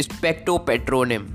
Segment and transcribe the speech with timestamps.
[0.00, 1.26] स्पेक्टो पेट्रोनिम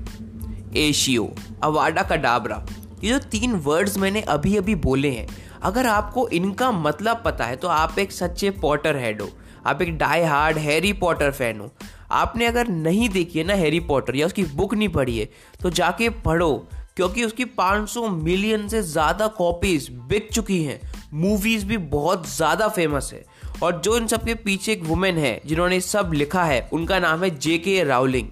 [0.78, 1.28] एशियो
[1.62, 2.64] अवाडा का डाबरा
[3.04, 5.26] ये जो तीन वर्ड्स मैंने अभी अभी बोले हैं,
[5.62, 9.28] अगर आपको इनका मतलब पता है तो आप एक सच्चे पॉटर हेड हो।
[9.66, 11.70] आप एक die hard Harry Potter fan हो।
[12.12, 15.28] आपने अगर नहीं देखी है ना हैरी पॉटर या उसकी बुक नहीं पढ़ी है
[15.60, 16.52] तो जाके पढ़ो,
[16.96, 20.80] क्योंकि उसकी 500 मिलियन से ज़्यादा कॉपीज बिक चुकी हैं।
[21.14, 23.24] मूवीज़ भी बहुत ज़्यादा फ़ेमस है।
[23.62, 27.24] और जो इन सब के पीछे एक वुमेन है, जिन्होंने सब लिखा है, उनका नाम
[27.24, 28.28] है जे के रावलिंग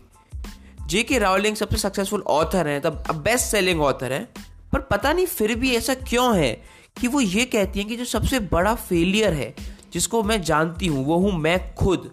[0.93, 4.29] जे के रावलिंग सबसे सक्सेसफुल ऑथर हैं, तब बेस्ट सेलिंग ऑथर है,
[4.73, 6.63] पर पता नहीं फिर भी ऐसा क्यों है
[7.01, 9.55] कि वो ये कहती हैं कि जो सबसे बड़ा फेलियर है,
[9.93, 12.11] जिसको मैं जानती हूँ, वो हूँ मैं खुद।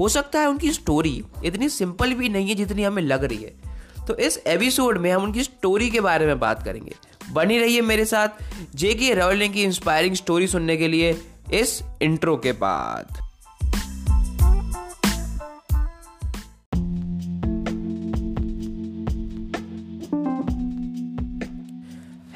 [0.00, 3.54] हो सकता है उनकी स्टोरी इतनी सिंपल भी नहीं है जितनी हमें लग रही है।
[4.06, 6.94] तो इस एपिसोड में हम उनकी स्टोरी के बारे में बात करेंगे।
[7.32, 8.28] बनी रहिए मेरे साथ
[8.74, 11.22] जे के की इंस्पायरिंग स्टोरी सुनने के लिए
[11.54, 13.21] इस इंट्रो के बाद।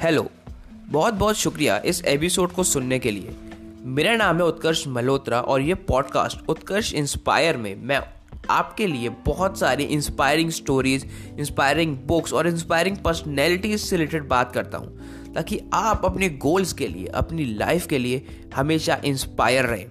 [0.03, 0.31] हेलो
[0.87, 3.35] बहुत बहुत शुक्रिया इस एपिसोड को सुनने के लिए।
[3.85, 8.01] मेरा नाम है उत्कर्ष मल्होत्रा और ये पॉडकास्ट उत्कर्ष इंस्पायर में मैं
[8.49, 11.07] आपके लिए बहुत सारी इंस्पायरिंग स्टोरीज
[11.39, 14.99] इंस्पायरिंग बुक्स और इंस्पायरिंग पर्सनैलिटीज से रिलेटेड बात करता हूँ।
[15.33, 18.25] ताकि आप अपने गोल्स के लिए, अपनी लाइफ के लिए
[18.55, 19.85] हमेशा इंस्पायर रहें।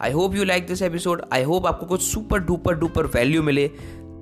[0.00, 3.68] I hope you like this episode I hope आपको कुछ सुपर डुपर डुपर वैल्यू मिले।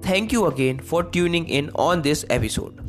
[0.08, 2.85] Thank you again for tuning in on this episode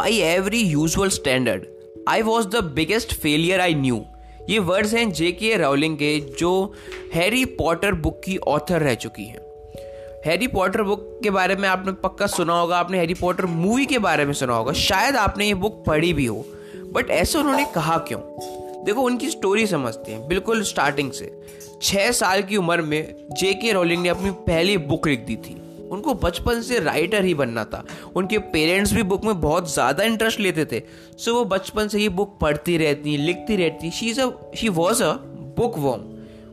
[0.00, 1.64] by every usual standard
[2.08, 4.00] I was the biggest failure I knew
[4.50, 6.74] ये words हैं J K Rowling के, जो
[7.14, 9.40] Harry Potter book की author रह चुकी हैं।
[10.26, 13.98] Harry Potter book के बारे में आपने पक्का सुना होगा, आपने हैरी पॉटर मूवी के
[13.98, 16.44] बारे में सुना होगा, शायद आपने ये बुक पढ़ी भी हो।
[16.92, 18.20] बट ऐसे उन्होंने कहा क्यों?
[18.84, 21.32] देखो, उनकी स्टोरी समझते हैं, बिल्कुल स्टार्टिंग से।
[21.82, 25.62] छः साल की उम्र में जे के रोलिंग ने अपनी पहली बुक लिख दी थी।
[25.90, 27.84] उनको बचपन से राइटर ही बनना था।
[28.16, 30.82] उनके पेरेंट्स भी बुक में बहुत ज़्यादा इंटरेस्ट लेते थे।
[31.18, 35.02] सो वो बचपन से ही बुक पढ़ती रहती, लिखती रहती। She is a she was
[35.02, 35.12] a
[35.56, 36.00] book worm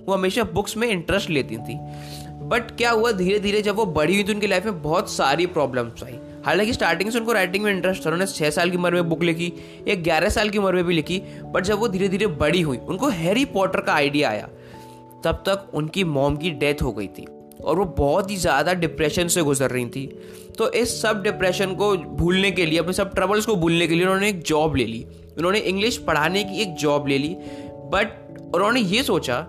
[0.06, 1.78] वो हमेशा बुक्स में इंटरेस्ट लेती थी।
[2.44, 3.12] बट क्या हुआ?
[3.12, 6.74] धीरे धीरे जब वो बड़ी हुई तो उनकी लाइफ में बहुत सारी प्रॉब्लम्स आई। हालाँकि
[6.74, 9.52] स्टार्टिंग से उनको राइटिंग में इंटरेस्ट था। उन्होंने छः साल की उम्र में बुक लिखी
[9.88, 12.78] एक ग्यारह साल की उम्र में भी लिखी। बट जब वो धीरे धीरे बड़ी हुई,
[12.78, 14.48] उनको हैरी पॉटर का आइडिया आया।
[15.24, 17.28] तब तक उनकी मॉम की डेथ हो गई थी।
[17.64, 20.06] और वो बहुत ही ज़्यादा डिप्रेशन से गुजर रही थी।
[20.58, 24.04] तो इस सब डिप्रेशन को भूलने के लिए, अपने सब ट्रबल्स को भूलने के लिए
[24.04, 25.06] उन्होंने एक जॉब ले ली।
[25.38, 27.36] उन्होंने इंग्लिश पढ़ाने की एक जॉब ले ली।
[27.94, 29.40] बट उन्होंने ये सोचा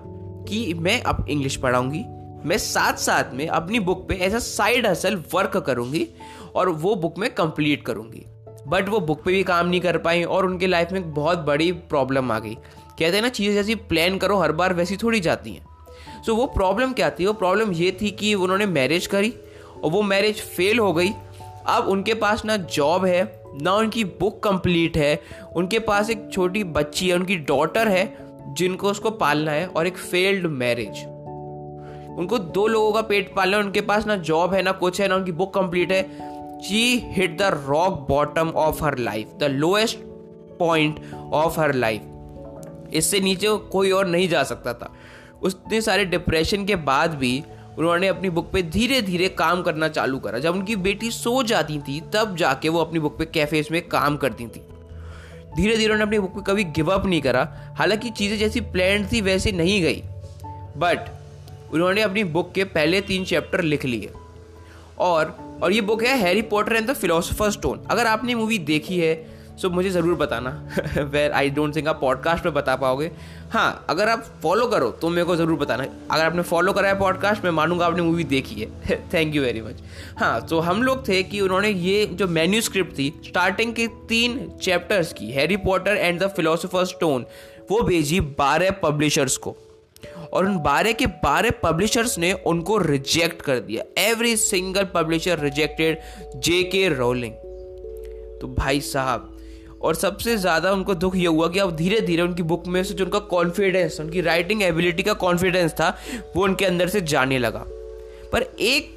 [0.48, 2.04] कि मैं अब इंग्लिश पढ़ाऊँगी।
[2.48, 6.06] मैं साथ साथ में अपनी बुक पे ऐसा साइड हसल वर्क करूँगी
[6.54, 8.24] और वो बुक में कंप्लीट करूँगी।
[8.68, 11.38] बट वो बुक पे भी काम नहीं कर पाई और उनके लाइफ में एक बहुत
[11.38, 15.20] बड़ी प्रॉब्लम आ गई। कहते हैं ना, चीज़ें जैसी प्लान करो, हर बार वैसी थोड़ी
[15.20, 15.66] जाती हैं।
[16.26, 17.26] सो वो प्रॉब्लम क्या थी?
[17.26, 19.34] वो प्रॉब्लम ये थी कि उन्होंने मैरिज करी
[19.84, 21.10] और वो मैरिज फेल हो गई।
[21.66, 25.20] अब उनके पास ना जॉब है, ना उनकी बुक कंप्लीट है।
[25.56, 28.16] उनके पास एक छोटी बच्ची है, उनकी डॉटर है,
[28.48, 31.04] जिनको उसको पालना है और एक फेल्ड मैरिज
[32.18, 35.08] उनको दो लोगों का पेट पालना है, उनके पास ना जॉब है, ना कुछ है,
[35.08, 36.02] ना उनकी बुक कंप्लीट है।
[36.60, 39.98] She hit the rock bottom of her life the lowest
[40.58, 41.00] point
[41.32, 42.02] of her life
[42.92, 44.92] इससे नीचे कोई और नहीं जा सकता था।
[45.42, 47.44] उतने सारे डिप्रेशन के बाद भी
[47.78, 51.78] उन्होंने अपनी बुक पे धीरे धीरे काम करना चालू करा। जब उनकी बेटी सो जाती
[51.78, 54.62] थी, तब जाके वो अपनी बुक पे कैफेज में काम करती थी।
[55.56, 59.08] धीरे धीरे उन्होंने अपनी बुक पे कभी गिव अप नहीं करा। हालाँकि चीज़ें जैसी प्लान
[59.12, 60.02] थी, वैसे नहीं गई।
[60.76, 61.10] बट
[61.72, 64.10] उन्होंने अपनी बुक के पहले तीन चैप्टर लिख लिए।
[64.98, 68.98] और और ये बुक है Harry Potter and the philosopher stone अगर आपने मूवी देखी
[68.98, 70.50] है सो so, मुझे ज़रूर बताना
[71.04, 73.10] वेर आई डोंट थिंक आप पॉडकास्ट पे बता पाओगे।
[73.52, 76.98] हाँ अगर आप फॉलो करो तो मेरे को ज़रूर बताना। अगर आपने फॉलो करा है
[76.98, 79.82] पॉडकास्ट मैं मानूँगा आपने मूवी देखी है। थैंक यू वेरी मच
[80.18, 84.38] हाँ तो हम लोग थे कि उन्होंने ये जो मेन्यू स्क्रिप्ट थी स्टार्टिंग के तीन
[84.62, 87.24] चैप्टर्स की Harry Potter and the philosopher stone
[87.70, 89.56] वो भेजी बारह पब्लिशर्स को।
[90.32, 96.40] और उन बारह के बारह पब्लिशर्स ने उनको रिजेक्ट कर दिया। Every single publisher rejected
[96.40, 97.34] J K Rowling
[98.40, 99.34] तो भाई साहब
[99.80, 102.94] और सबसे ज़्यादा उनको दुख ये हुआ कि अब धीरे धीरे उनकी बुक में से
[102.94, 105.96] जो उनका कॉन्फिडेंस उनकी राइटिंग एबिलिटी का कॉन्फिडेंस था,
[106.36, 107.64] वो उनके अंदर से जाने लगा।
[108.32, 108.96] पर एक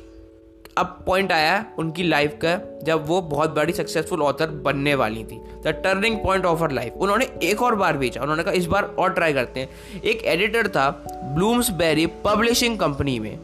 [0.77, 5.39] अब पॉइंट आया उनकी लाइफ का, जब वो बहुत बड़ी सक्सेसफुल ऑथर बनने वाली थी।
[5.65, 8.83] The turning point of her life उन्होंने एक और बार भेजा। उन्होंने कहा, इस बार
[8.83, 10.89] और ट्राई करते हैं। एक एडिटर था
[11.35, 13.37] ब्लूम्सबेरी पब्लिशिंग कंपनी में,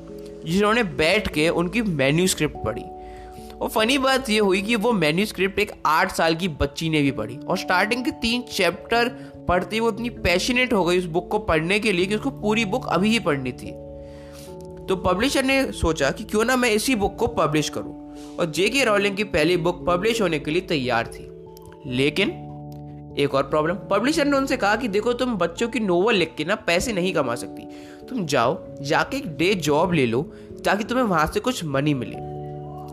[0.46, 2.84] जिन्होंने बैठ के उनकी मेन्यू स्क्रिप्ट पढ़ी।
[3.62, 7.02] और फनी बात ये हुई कि वो मेन्यू स्क्रिप्ट एक आठ साल की बच्ची ने
[7.02, 9.10] भी पढ़ी। और स्टार्टिंग के तीन चैप्टर
[9.48, 12.66] पढ़ते वो इतनी पैशनेट हो गई उस बुक को पढ़ने के लिए कि उसको पूरी
[12.66, 13.72] बुक अभी ही पढ़नी थी।
[14.86, 18.70] तो पब्लिशर ने सोचा कि क्यों ना मैं इसी बुक को पब्लिश करूँ। और जे
[18.70, 21.32] के रॉलिंग की पहली बुक पब्लिश होने के लिए तैयार थी।
[21.96, 22.30] लेकिन
[23.20, 26.46] एक और प्रॉब्लम पब्लिशर ने उनसे कहा कि देखो तुम बच्चों की नोवल लिख के
[26.46, 27.68] ना पैसे नहीं कमा सकती।
[28.10, 30.22] तुम जाओ, जाके एक डे जॉब ले लो,
[30.66, 32.37] ताकि तुम्हें वहाँ से कुछ मनी मिले।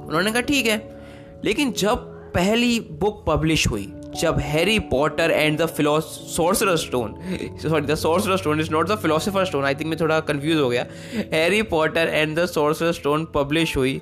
[0.06, 5.66] उन्होंने कहा, ठीक है। लेकिन जब पहली बुक पब्लिश हुई, जब Harry Potter and the
[5.68, 7.14] sorcerer stone
[7.62, 10.68] sorry the sorcerer stone is not the philosopher stone I think मैं थोड़ा कंफ्यूज हो
[10.68, 10.86] गया।
[11.32, 14.00] Harry Potter and the sorcerer stone publish हुई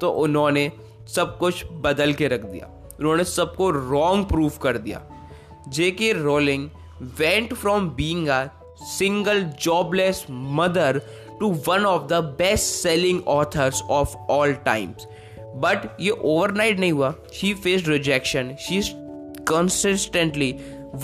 [0.00, 0.70] तो उन्होंने
[1.14, 2.66] सब कुछ बदल के रख दिया।
[3.00, 5.02] उन्होंने सबको रॉन्ग प्रूफ कर दिया।
[5.68, 6.68] J K Rowling
[7.18, 8.44] went from being a
[8.88, 11.00] single jobless mother
[11.40, 15.06] to one of the best selling authors of all times
[15.62, 17.14] but ये ओवरनाइट नहीं हुआ.
[17.34, 18.80] She faced rejection she
[19.48, 20.54] consistently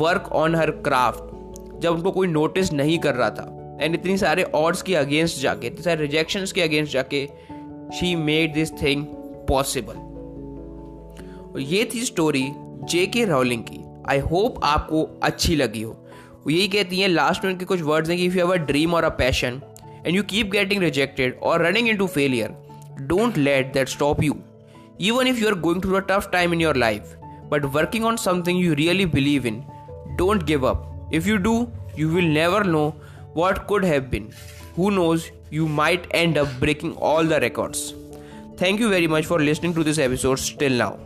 [0.00, 3.78] work on her craft जब उनको कोई notice नहीं कर रहा था.
[3.80, 7.26] एंड इतनी सारे ऑर्ड्स के अगेंस्ट जाके, इतने सारे रिजेक्शंस के अगेंस्ट जाके
[7.98, 9.04] she made this thing
[9.48, 10.02] possible
[11.62, 12.46] ये थी स्टोरी
[12.90, 13.80] जे के रावलिंग की.
[14.10, 15.96] आई होप आपको अच्छी लगी हो.
[16.50, 18.94] यही कहती हैं लास्ट में उनके कुछ वर्ड्स हैं कि if you have a dream
[18.94, 19.60] और a passion
[20.06, 22.56] and you keep getting rejected और running into failure
[23.06, 24.42] Don't let that stop you.
[24.98, 27.16] Even if you are going through a tough time in your life,
[27.50, 29.64] but working on something you really believe in,
[30.16, 30.86] don't give up.
[31.10, 32.90] If you do, you will never know
[33.32, 34.32] what could have been.
[34.76, 37.94] Who knows, you might end up breaking all the records.
[38.56, 40.98] Thank you very much for listening to this episode till now.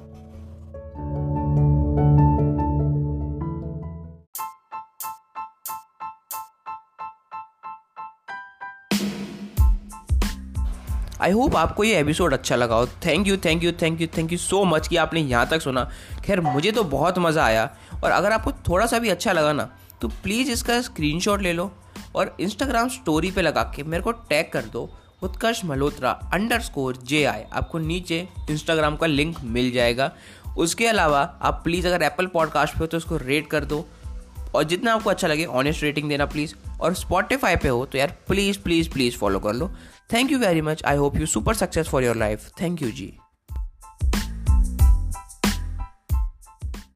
[11.21, 14.33] I hope आपको ये episode अच्छा लगा हो। Thank you thank you thank you thank
[14.33, 15.85] you so much कि आपने यहाँ तक सुना।
[16.25, 17.65] खैर, मुझे तो बहुत मज़ा आया।
[18.05, 19.69] और अगर आपको थोड़ा सा भी अच्छा लगा ना
[20.01, 21.71] तो प्लीज़ इसका स्क्रीन ले लो
[22.15, 24.89] और इंस्टाग्राम स्टोरी पे लगा के मेरे को टैग कर दो।
[25.23, 26.11] Utkarsh Malhotra
[26.61, 30.11] underscore J I आपको नीचे इंस्टाग्राम का लिंक मिल जाएगा।
[30.57, 33.87] उसके अलावा आप प्लीज़ अगर एप्पल पॉडकास्ट पे हो तो उसको रेट कर दो।
[34.55, 38.17] और जितना आपको अच्छा लगे ऑनेस्ट रेटिंग देना प्लीज़ और स्पॉटिफाई पे हो तो यार
[38.29, 39.71] प्लीज़ प्लीज़ प्लीज़ फॉलो कर लो।
[40.13, 43.13] Thank you very much I hope you super success for your life thank you ji